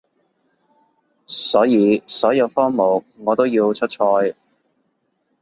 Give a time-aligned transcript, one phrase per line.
[1.27, 4.35] 所以所有科目我都要出賽